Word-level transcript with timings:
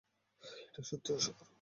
এটা 0.63 0.81
সত্যিই 0.89 1.15
অসাধারণ। 1.17 1.47